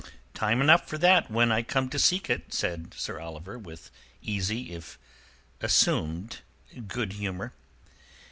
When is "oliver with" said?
3.19-3.91